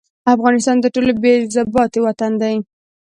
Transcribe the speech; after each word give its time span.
افغانستان 0.33 0.77
تر 0.83 0.89
ټولو 0.95 1.11
بې 1.23 1.33
ضابطې 1.53 1.99
وطن 2.05 2.31
دي. 2.41 2.55